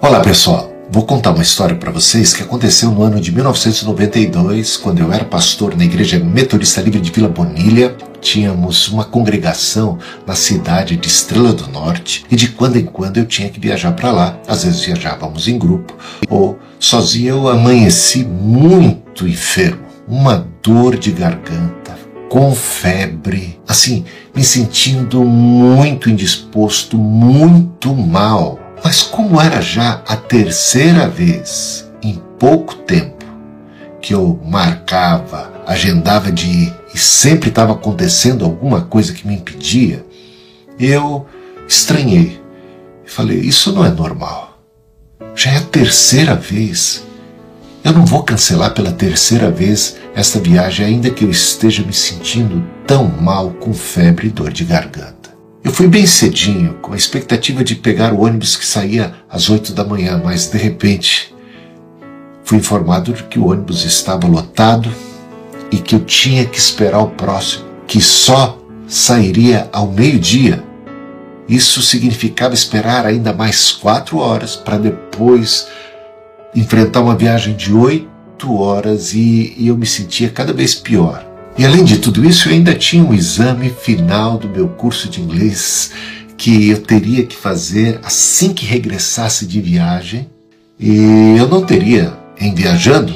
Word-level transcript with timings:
Olá 0.00 0.20
pessoal, 0.20 0.72
vou 0.90 1.04
contar 1.04 1.30
uma 1.30 1.42
história 1.42 1.76
para 1.76 1.90
vocês 1.90 2.32
que 2.32 2.42
aconteceu 2.42 2.90
no 2.90 3.02
ano 3.02 3.20
de 3.20 3.30
1992, 3.30 4.78
quando 4.78 5.00
eu 5.00 5.12
era 5.12 5.26
pastor 5.26 5.76
na 5.76 5.84
Igreja 5.84 6.18
Metodista 6.18 6.80
Livre 6.80 7.00
de 7.00 7.10
Vila 7.10 7.28
Bonilha. 7.28 7.94
Tínhamos 8.18 8.88
uma 8.88 9.04
congregação 9.04 9.98
na 10.26 10.34
cidade 10.34 10.96
de 10.96 11.06
Estrela 11.06 11.52
do 11.52 11.68
Norte 11.68 12.24
e 12.30 12.36
de 12.36 12.48
quando 12.48 12.76
em 12.76 12.86
quando 12.86 13.18
eu 13.18 13.26
tinha 13.26 13.50
que 13.50 13.60
viajar 13.60 13.92
para 13.92 14.10
lá. 14.10 14.38
Às 14.48 14.64
vezes 14.64 14.80
viajávamos 14.80 15.48
em 15.48 15.58
grupo 15.58 15.94
ou 16.30 16.58
sozinho. 16.80 17.28
Eu 17.28 17.48
amanheci 17.48 18.24
muito 18.24 19.28
enfermo, 19.28 19.84
uma 20.08 20.46
dor 20.62 20.96
de 20.96 21.12
garganta, 21.12 21.94
com 22.30 22.54
febre, 22.54 23.60
assim, 23.68 24.06
me 24.34 24.42
sentindo 24.42 25.22
muito 25.22 26.08
indisposto, 26.08 26.96
muito 26.96 27.94
mal. 27.94 28.63
Mas 28.84 29.02
como 29.02 29.40
era 29.40 29.62
já 29.62 30.02
a 30.06 30.14
terceira 30.14 31.08
vez 31.08 31.90
em 32.02 32.20
pouco 32.38 32.74
tempo 32.74 33.24
que 34.02 34.12
eu 34.12 34.38
marcava, 34.44 35.50
agendava 35.66 36.30
de 36.30 36.46
ir 36.46 36.74
e 36.94 36.98
sempre 36.98 37.48
estava 37.48 37.72
acontecendo 37.72 38.44
alguma 38.44 38.82
coisa 38.82 39.14
que 39.14 39.26
me 39.26 39.36
impedia, 39.36 40.04
eu 40.78 41.26
estranhei. 41.66 42.38
e 43.06 43.10
Falei, 43.10 43.38
isso 43.38 43.72
não 43.72 43.82
é 43.82 43.90
normal. 43.90 44.62
Já 45.34 45.52
é 45.52 45.56
a 45.56 45.62
terceira 45.62 46.34
vez. 46.34 47.02
Eu 47.82 47.94
não 47.94 48.04
vou 48.04 48.22
cancelar 48.22 48.74
pela 48.74 48.92
terceira 48.92 49.50
vez 49.50 49.96
esta 50.14 50.38
viagem, 50.38 50.84
ainda 50.84 51.08
que 51.08 51.24
eu 51.24 51.30
esteja 51.30 51.82
me 51.82 51.92
sentindo 51.94 52.62
tão 52.86 53.08
mal 53.08 53.50
com 53.52 53.72
febre 53.72 54.28
e 54.28 54.30
dor 54.30 54.52
de 54.52 54.64
garganta. 54.64 55.23
Eu 55.64 55.72
fui 55.72 55.88
bem 55.88 56.06
cedinho, 56.06 56.74
com 56.74 56.92
a 56.92 56.96
expectativa 56.96 57.64
de 57.64 57.74
pegar 57.74 58.12
o 58.12 58.20
ônibus 58.20 58.54
que 58.54 58.66
saía 58.66 59.14
às 59.30 59.48
oito 59.48 59.72
da 59.72 59.82
manhã, 59.82 60.20
mas 60.22 60.50
de 60.50 60.58
repente 60.58 61.34
fui 62.44 62.58
informado 62.58 63.14
de 63.14 63.22
que 63.22 63.38
o 63.38 63.48
ônibus 63.48 63.82
estava 63.82 64.28
lotado 64.28 64.92
e 65.70 65.78
que 65.78 65.94
eu 65.94 66.00
tinha 66.00 66.44
que 66.44 66.58
esperar 66.58 67.00
o 67.00 67.08
próximo, 67.08 67.64
que 67.86 67.98
só 67.98 68.58
sairia 68.86 69.66
ao 69.72 69.90
meio-dia. 69.90 70.62
Isso 71.48 71.80
significava 71.80 72.52
esperar 72.52 73.06
ainda 73.06 73.32
mais 73.32 73.72
quatro 73.72 74.18
horas 74.18 74.54
para 74.54 74.76
depois 74.76 75.66
enfrentar 76.54 77.00
uma 77.00 77.16
viagem 77.16 77.56
de 77.56 77.72
oito 77.72 78.54
horas 78.54 79.14
e, 79.14 79.54
e 79.56 79.68
eu 79.68 79.78
me 79.78 79.86
sentia 79.86 80.28
cada 80.28 80.52
vez 80.52 80.74
pior. 80.74 81.33
E 81.56 81.64
além 81.64 81.84
de 81.84 81.98
tudo 81.98 82.24
isso, 82.24 82.48
eu 82.48 82.52
ainda 82.52 82.74
tinha 82.74 83.04
um 83.04 83.14
exame 83.14 83.70
final 83.70 84.36
do 84.36 84.48
meu 84.48 84.68
curso 84.68 85.08
de 85.08 85.20
inglês 85.20 85.92
que 86.36 86.70
eu 86.70 86.80
teria 86.80 87.24
que 87.24 87.36
fazer 87.36 88.00
assim 88.02 88.52
que 88.52 88.66
regressasse 88.66 89.46
de 89.46 89.60
viagem. 89.60 90.28
E 90.78 91.36
eu 91.38 91.46
não 91.48 91.64
teria, 91.64 92.12
em 92.40 92.52
viajando, 92.52 93.14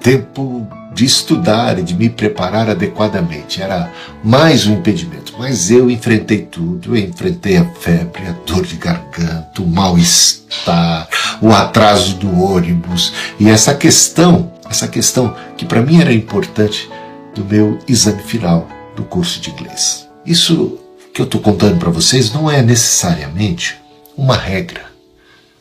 tempo 0.00 0.66
de 0.94 1.04
estudar 1.04 1.76
e 1.78 1.82
de 1.82 1.94
me 1.94 2.08
preparar 2.08 2.70
adequadamente. 2.70 3.60
Era 3.60 3.90
mais 4.22 4.64
um 4.66 4.74
impedimento. 4.74 5.34
Mas 5.36 5.68
eu 5.68 5.90
enfrentei 5.90 6.42
tudo. 6.42 6.94
Eu 6.94 7.08
enfrentei 7.08 7.56
a 7.56 7.64
febre, 7.64 8.28
a 8.28 8.32
dor 8.46 8.64
de 8.64 8.76
garganta, 8.76 9.60
o 9.60 9.66
mal-estar, 9.66 11.08
o 11.40 11.50
atraso 11.50 12.14
do 12.14 12.40
ônibus 12.40 13.12
e 13.40 13.48
essa 13.48 13.74
questão, 13.74 14.52
essa 14.70 14.86
questão 14.86 15.34
que 15.56 15.64
para 15.64 15.82
mim 15.82 16.00
era 16.00 16.12
importante 16.12 16.88
do 17.34 17.44
meu 17.44 17.78
exame 17.88 18.22
final 18.22 18.68
do 18.96 19.04
curso 19.04 19.40
de 19.40 19.50
inglês. 19.50 20.08
Isso 20.24 20.78
que 21.12 21.20
eu 21.20 21.24
estou 21.24 21.40
contando 21.40 21.78
para 21.78 21.90
vocês 21.90 22.32
não 22.32 22.50
é 22.50 22.62
necessariamente 22.62 23.76
uma 24.16 24.36
regra 24.36 24.84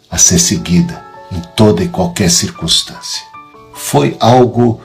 a 0.10 0.18
ser 0.18 0.40
seguida 0.40 1.04
em 1.32 1.42
toda 1.56 1.84
e 1.84 1.88
qualquer 1.88 2.30
circunstância. 2.30 3.24
Foi 3.74 4.16
algo 4.20 4.82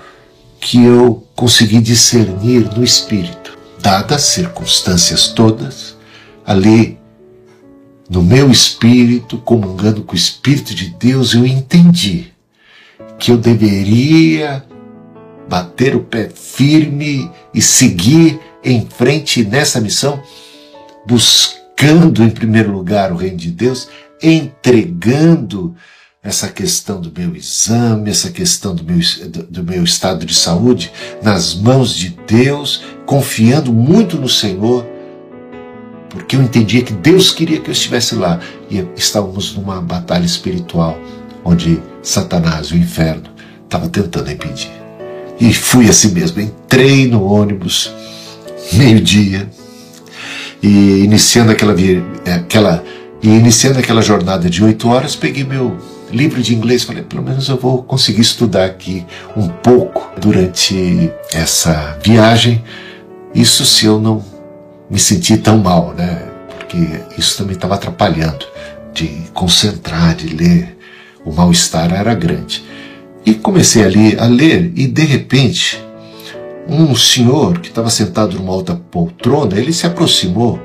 que 0.61 0.85
eu 0.85 1.27
consegui 1.35 1.81
discernir 1.81 2.73
no 2.77 2.83
espírito, 2.83 3.59
dadas 3.81 4.17
as 4.17 4.23
circunstâncias 4.23 5.29
todas, 5.29 5.97
ali 6.45 6.99
no 8.09 8.23
meu 8.23 8.51
espírito, 8.51 9.39
comungando 9.39 10.03
com 10.03 10.13
o 10.13 10.17
Espírito 10.17 10.75
de 10.75 10.91
Deus, 10.91 11.35
eu 11.35 11.45
entendi 11.45 12.33
que 13.19 13.33
eu 13.33 13.37
deveria 13.37 14.65
bater 15.49 15.95
o 15.95 16.01
pé 16.01 16.29
firme 16.29 17.31
e 17.55 17.63
seguir 17.63 18.39
em 18.65 18.87
frente 18.87 19.45
nessa 19.45 19.81
missão, 19.81 20.21
buscando 21.07 22.23
em 22.23 22.31
primeiro 22.31 22.73
lugar 22.73 23.13
o 23.13 23.17
reino 23.17 23.37
de 23.37 23.51
Deus, 23.51 23.89
entregando 24.23 25.75
essa 26.23 26.49
questão 26.49 27.01
do 27.01 27.13
meu 27.17 27.37
exame, 27.37 28.11
essa 28.11 28.31
questão 28.31 28.75
do 28.75 28.83
meu, 28.83 28.99
do 29.49 29.63
meu 29.63 29.85
estado 29.85 30.27
de 30.27 30.35
saúde 30.35 30.93
nas 31.23 31.55
mãos 31.55 31.95
de 31.95 32.19
Deus, 32.27 32.83
confiando 33.07 33.73
muito 33.73 34.17
no 34.17 34.29
Senhor, 34.29 34.85
porque 36.11 36.35
eu 36.35 36.43
entendia 36.43 36.83
que 36.83 36.93
Deus 36.93 37.31
queria 37.31 37.61
que 37.61 37.69
eu 37.69 37.73
estivesse 37.73 38.17
lá 38.17 38.41
e 38.69 38.85
estávamos 38.97 39.55
numa 39.55 39.81
batalha 39.81 40.25
espiritual 40.25 40.99
onde 41.45 41.81
Satanás, 42.03 42.73
o 42.73 42.77
inferno, 42.77 43.31
estava 43.65 43.89
tentando 43.89 44.31
impedir. 44.31 44.86
E 45.39 45.53
fui 45.53 45.89
assim 45.89 46.13
mesmo. 46.13 46.41
Entrei 46.41 47.07
no 47.07 47.25
ônibus, 47.25 47.93
meio-dia, 48.73 49.49
e 50.63 51.05
iniciando 51.05 51.53
aquela, 51.53 51.75
aquela, 52.35 52.83
e 53.23 53.29
iniciando 53.29 53.79
aquela 53.79 54.03
jornada 54.03 54.49
de 54.49 54.65
oito 54.65 54.89
horas, 54.89 55.15
peguei 55.15 55.45
meu 55.45 55.77
livro 56.11 56.43
de 56.43 56.55
inglês, 56.55 56.85
falei, 56.85 57.03
pelo 57.03 57.23
menos 57.23 57.49
eu 57.49 57.57
vou 57.57 57.83
conseguir 57.83 58.23
estudar 58.23 58.65
aqui 58.65 59.05
um 59.37 59.49
pouco 59.49 60.11
durante 60.21 61.11
essa 61.33 61.99
viagem. 62.03 62.63
Isso 63.35 63.65
se 63.65 63.87
eu 63.87 64.01
não 64.01 64.25
me 64.89 64.99
sentir 64.99 65.39
tão 65.39 65.59
mal, 65.59 65.93
né? 65.95 66.23
Porque 66.49 66.79
isso 67.19 67.37
também 67.37 67.55
estava 67.55 67.75
atrapalhando 67.75 68.47
de 68.95 69.25
concentrar, 69.35 70.15
de 70.15 70.35
ler. 70.35 70.77
O 71.25 71.33
mal-estar 71.33 71.93
era 71.93 72.15
grande. 72.15 72.65
E 73.27 73.35
comecei 73.35 73.83
ali 73.83 74.17
a 74.17 74.27
ler 74.27 74.73
e 74.77 74.87
de 74.87 75.03
repente 75.03 75.85
um 76.69 76.95
senhor 76.95 77.59
que 77.59 77.69
estava 77.69 77.91
sentado 77.91 78.37
numa 78.37 78.53
outra 78.53 78.77
poltrona, 78.77 79.59
ele 79.59 79.73
se 79.73 79.85
aproximou 79.85 80.61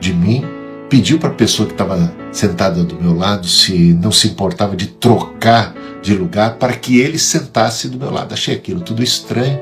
de 0.00 0.14
mim, 0.14 0.42
pediu 0.88 1.18
para 1.18 1.28
a 1.28 1.34
pessoa 1.34 1.66
que 1.66 1.74
estava 1.74 2.10
sentada 2.32 2.82
do 2.82 2.98
meu 2.98 3.14
lado 3.14 3.46
se 3.46 3.92
não 3.92 4.10
se 4.10 4.28
importava 4.28 4.74
de 4.74 4.86
trocar 4.86 5.74
de 6.02 6.14
lugar 6.14 6.54
para 6.54 6.72
que 6.72 6.98
ele 6.98 7.18
sentasse 7.18 7.88
do 7.88 7.98
meu 7.98 8.10
lado. 8.10 8.32
Achei 8.32 8.54
aquilo 8.54 8.80
tudo 8.80 9.02
estranho. 9.02 9.60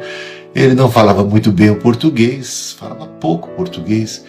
Ele 0.55 0.75
não 0.75 0.89
falava 0.89 1.25
muito 1.25 1.51
bem 1.51 1.71
o 1.71 1.77
português, 1.77 2.77
falava 2.79 3.07
pouco 3.07 3.49
português. 3.51 4.25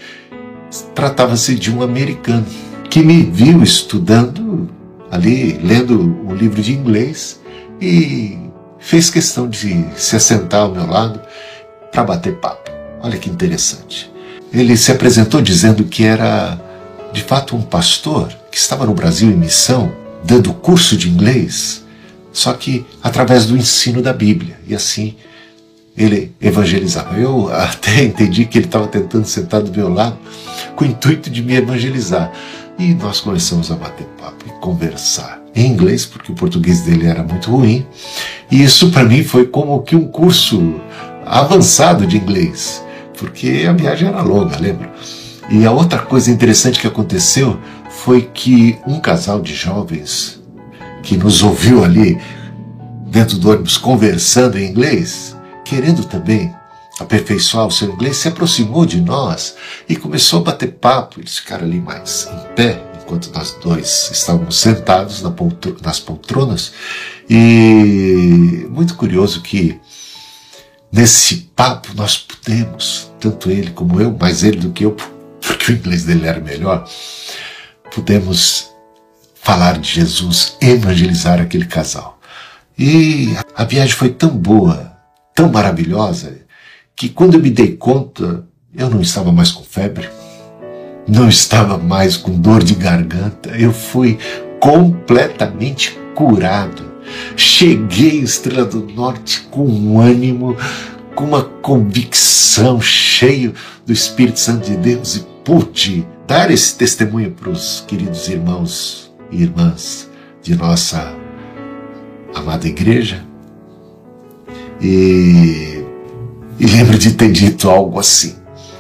Tratava-se 0.95 1.53
de 1.53 1.71
um 1.71 1.83
americano 1.83 2.45
que 2.89 3.01
me 3.01 3.21
viu 3.21 3.61
estudando 3.61 4.69
ali, 5.11 5.53
lendo 5.63 6.17
o 6.27 6.33
livro 6.33 6.61
de 6.61 6.73
inglês 6.73 7.39
e 7.81 8.37
fez 8.79 9.09
questão 9.09 9.47
de 9.47 9.85
se 9.95 10.15
assentar 10.15 10.61
ao 10.61 10.71
meu 10.71 10.85
lado 10.85 11.19
para 11.91 12.03
bater 12.03 12.35
papo. 12.35 12.71
Olha 13.01 13.17
que 13.17 13.29
interessante. 13.29 14.11
Ele 14.51 14.77
se 14.77 14.91
apresentou 14.91 15.41
dizendo 15.41 15.83
que 15.83 16.03
era 16.03 16.59
de 17.11 17.23
fato 17.23 17.55
um 17.55 17.61
pastor 17.61 18.29
que 18.51 18.57
estava 18.57 18.85
no 18.85 18.93
Brasil 18.93 19.29
em 19.29 19.35
missão, 19.35 19.91
dando 20.23 20.53
curso 20.53 20.95
de 20.95 21.09
inglês, 21.09 21.83
só 22.31 22.53
que 22.53 22.85
através 23.03 23.45
do 23.45 23.57
ensino 23.57 24.01
da 24.01 24.13
Bíblia. 24.13 24.59
E 24.67 24.75
assim 24.75 25.15
ele 25.97 26.31
evangelizava. 26.39 27.17
Eu 27.17 27.49
até 27.53 28.03
entendi 28.03 28.45
que 28.45 28.57
ele 28.57 28.65
estava 28.65 28.87
tentando 28.87 29.25
sentar 29.25 29.61
do 29.61 29.71
meu 29.75 29.89
lado 29.89 30.17
com 30.75 30.85
o 30.85 30.87
intuito 30.87 31.29
de 31.29 31.41
me 31.41 31.55
evangelizar. 31.55 32.31
E 32.79 32.93
nós 32.93 33.19
começamos 33.19 33.71
a 33.71 33.75
bater 33.75 34.05
papo 34.19 34.45
e 34.45 34.51
conversar 34.59 35.41
em 35.55 35.65
inglês, 35.65 36.05
porque 36.05 36.31
o 36.31 36.35
português 36.35 36.81
dele 36.81 37.07
era 37.07 37.23
muito 37.23 37.49
ruim. 37.49 37.85
E 38.51 38.63
isso 38.63 38.91
para 38.91 39.03
mim 39.03 39.23
foi 39.23 39.47
como 39.47 39.81
que 39.81 39.95
um 39.95 40.07
curso 40.07 40.75
avançado 41.25 42.05
de 42.05 42.17
inglês, 42.17 42.83
porque 43.17 43.65
a 43.67 43.73
viagem 43.73 44.07
era 44.07 44.21
longa, 44.21 44.57
lembra? 44.59 44.93
E 45.49 45.65
a 45.65 45.71
outra 45.71 45.99
coisa 45.99 46.29
interessante 46.29 46.79
que 46.79 46.87
aconteceu 46.87 47.59
foi 47.89 48.29
que 48.33 48.77
um 48.85 48.99
casal 48.99 49.41
de 49.41 49.55
jovens 49.55 50.39
que 51.01 51.17
nos 51.17 51.41
ouviu 51.41 51.83
ali 51.83 52.19
dentro 53.07 53.37
do 53.37 53.49
ônibus 53.49 53.77
conversando 53.77 54.59
em 54.59 54.69
inglês, 54.69 55.35
querendo 55.65 56.03
também 56.03 56.53
aperfeiçoar 56.99 57.67
o 57.67 57.71
seu 57.71 57.91
inglês, 57.91 58.17
se 58.17 58.27
aproximou 58.27 58.85
de 58.85 58.99
nós 58.99 59.55
e 59.87 59.95
começou 59.95 60.39
a 60.41 60.43
bater 60.43 60.73
papo. 60.73 61.19
Eles 61.19 61.37
ficaram 61.37 61.65
ali 61.65 61.79
mais 61.79 62.27
em 62.31 62.55
pé, 62.55 62.81
enquanto 63.01 63.31
nós 63.33 63.55
dois 63.63 64.09
estávamos 64.11 64.59
sentados 64.59 65.23
nas 65.81 65.99
poltronas. 65.99 66.73
E 67.29 68.67
muito 68.69 68.95
curioso 68.95 69.41
que 69.41 69.79
nesse 70.91 71.35
papo 71.55 71.89
nós 71.95 72.17
pudemos, 72.17 73.11
tanto 73.19 73.51
ele 73.51 73.71
como 73.71 74.01
eu, 74.01 74.15
mais 74.17 74.43
ele 74.43 74.59
do 74.59 74.71
que 74.71 74.85
eu, 74.85 74.95
porque 75.41 75.71
o 75.71 75.75
inglês 75.75 76.03
dele 76.03 76.27
era 76.27 76.39
melhor, 76.39 76.87
pudemos 77.93 78.69
falar 79.35 79.77
de 79.77 79.89
Jesus, 79.89 80.57
evangelizar 80.59 81.39
aquele 81.39 81.65
casal. 81.65 82.19
E 82.77 83.35
a 83.55 83.63
viagem 83.63 83.95
foi 83.95 84.09
tão 84.09 84.29
boa, 84.29 84.93
tão 85.33 85.49
maravilhosa, 85.49 86.46
que 86.97 87.09
quando 87.09 87.35
eu 87.35 87.39
me 87.39 87.51
dei 87.51 87.77
conta, 87.77 88.43
eu 88.73 88.89
não 88.89 88.99
estava 88.99 89.31
mais 89.31 89.51
com 89.51 89.63
febre, 89.63 90.09
não 91.07 91.29
estava 91.29 91.77
mais 91.77 92.17
com 92.17 92.31
dor 92.31 92.63
de 92.63 92.73
garganta, 92.73 93.51
eu 93.51 93.71
fui 93.71 94.17
completamente 94.59 95.95
curado. 96.15 96.97
Cheguei 97.35 98.19
Estrela 98.19 98.65
do 98.65 98.81
Norte 98.81 99.41
com 99.51 99.63
um 99.63 100.01
ânimo, 100.01 100.57
com 101.13 101.25
uma 101.25 101.43
convicção, 101.43 102.81
cheio 102.81 103.53
do 103.85 103.93
Espírito 103.93 104.39
Santo 104.39 104.65
de 104.65 104.75
Deus 104.75 105.17
e 105.17 105.25
pude 105.45 106.05
dar 106.25 106.49
esse 106.49 106.75
testemunho 106.75 107.29
para 107.29 107.51
os 107.51 107.85
queridos 107.87 108.27
irmãos 108.27 109.13
e 109.31 109.43
irmãs 109.43 110.09
de 110.41 110.55
nossa 110.55 111.13
amada 112.33 112.67
igreja. 112.67 113.23
E, 114.81 115.76
e 116.59 116.65
lembro 116.65 116.97
de 116.97 117.13
ter 117.13 117.31
dito 117.31 117.69
algo 117.69 117.99
assim: 117.99 118.35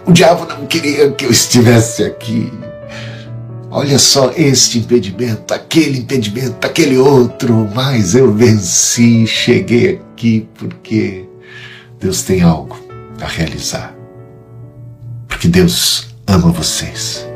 o 0.05 0.11
diabo 0.11 0.45
não 0.45 0.65
queria 0.65 1.11
que 1.11 1.25
eu 1.25 1.31
estivesse 1.31 2.03
aqui. 2.03 2.51
Olha 3.69 3.99
só 3.99 4.31
este 4.35 4.79
impedimento, 4.79 5.53
aquele 5.53 5.99
impedimento, 5.99 6.65
aquele 6.65 6.97
outro, 6.97 7.69
mas 7.75 8.15
eu 8.15 8.33
venci, 8.33 9.27
cheguei 9.27 9.95
aqui 9.95 10.47
porque 10.55 11.25
Deus 11.99 12.21
tem 12.23 12.41
algo 12.41 12.79
a 13.21 13.27
realizar. 13.27 13.93
Porque 15.27 15.47
Deus 15.47 16.07
ama 16.25 16.49
vocês. 16.49 17.27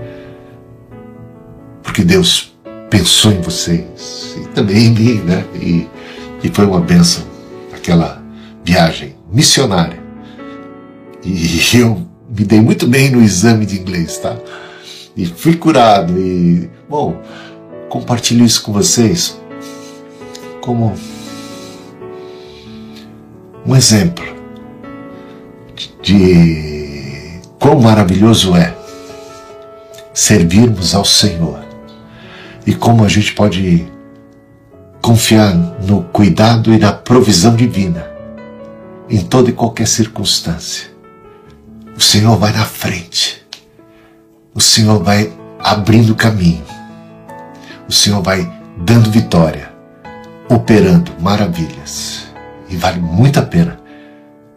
Porque 1.83 2.03
Deus 2.03 2.55
pensou 2.89 3.31
em 3.31 3.41
vocês 3.41 4.35
e 4.37 4.47
também 4.49 4.85
em 4.85 4.91
mim, 4.91 5.13
né? 5.21 5.45
E, 5.55 5.87
e 6.41 6.49
foi 6.49 6.65
uma 6.65 6.79
bênção 6.79 7.23
aquela 7.73 8.23
viagem 8.63 9.15
missionária. 9.31 10.00
E 11.23 11.77
eu 11.77 12.07
me 12.29 12.43
dei 12.43 12.61
muito 12.61 12.87
bem 12.87 13.11
no 13.11 13.21
exame 13.21 13.65
de 13.65 13.79
inglês, 13.79 14.17
tá? 14.17 14.35
E 15.15 15.25
fui 15.25 15.55
curado 15.55 16.17
e, 16.17 16.69
bom, 16.89 17.21
compartilho 17.89 18.45
isso 18.45 18.63
com 18.63 18.71
vocês 18.71 19.39
como 20.61 20.93
um 23.65 23.75
exemplo 23.75 24.23
de 26.01 27.39
quão 27.59 27.79
maravilhoso 27.79 28.55
é 28.55 28.75
servirmos 30.13 30.93
ao 30.93 31.05
Senhor 31.05 31.59
e 32.65 32.73
como 32.73 33.03
a 33.03 33.07
gente 33.07 33.33
pode 33.33 33.87
confiar 35.01 35.53
no 35.85 36.03
cuidado 36.03 36.73
e 36.73 36.77
na 36.77 36.91
provisão 36.91 37.55
divina 37.55 38.07
em 39.09 39.21
toda 39.21 39.49
e 39.49 39.53
qualquer 39.53 39.87
circunstância. 39.87 40.90
O 42.01 42.03
Senhor 42.03 42.35
vai 42.35 42.51
na 42.51 42.65
frente. 42.65 43.45
O 44.55 44.59
Senhor 44.59 45.03
vai 45.03 45.31
abrindo 45.59 46.15
caminho. 46.15 46.65
O 47.87 47.91
Senhor 47.91 48.23
vai 48.23 48.51
dando 48.75 49.11
vitória, 49.11 49.71
operando 50.49 51.11
maravilhas. 51.19 52.25
E 52.67 52.75
vale 52.75 52.99
muito 52.99 53.39
a 53.39 53.43
pena 53.43 53.79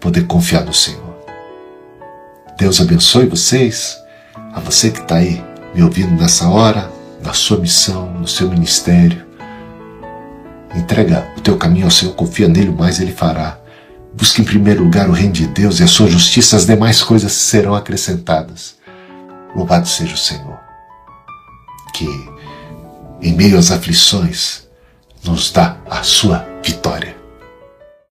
poder 0.00 0.26
confiar 0.26 0.64
no 0.64 0.72
Senhor. 0.72 1.14
Deus 2.58 2.80
abençoe 2.80 3.26
vocês, 3.26 4.02
a 4.54 4.58
você 4.58 4.90
que 4.90 5.00
está 5.00 5.16
aí 5.16 5.44
me 5.74 5.82
ouvindo 5.82 6.18
nessa 6.18 6.48
hora, 6.48 6.90
na 7.22 7.34
sua 7.34 7.58
missão, 7.58 8.10
no 8.10 8.26
seu 8.26 8.48
ministério. 8.48 9.22
Entrega 10.74 11.30
o 11.36 11.42
teu 11.42 11.58
caminho 11.58 11.84
ao 11.84 11.90
Senhor, 11.90 12.14
confia 12.14 12.48
nele, 12.48 12.70
mais 12.70 13.00
ele 13.00 13.12
fará. 13.12 13.58
Busque 14.16 14.40
em 14.40 14.44
primeiro 14.44 14.84
lugar 14.84 15.08
o 15.08 15.12
reino 15.12 15.32
de 15.32 15.46
Deus 15.46 15.80
e 15.80 15.82
a 15.82 15.88
sua 15.88 16.08
justiça, 16.08 16.56
as 16.56 16.66
demais 16.66 17.02
coisas 17.02 17.32
serão 17.32 17.74
acrescentadas. 17.74 18.76
Louvado 19.54 19.88
seja 19.88 20.14
o 20.14 20.18
Senhor, 20.18 20.58
que 21.92 22.06
em 23.20 23.32
meio 23.34 23.58
às 23.58 23.70
aflições 23.70 24.68
nos 25.24 25.50
dá 25.50 25.76
a 25.88 26.02
sua 26.02 26.46
vitória. 26.62 27.13